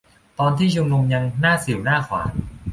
[0.39, 2.31] ตอนที่ชุมนุมยังหน้าสิ่วหน้าขวาน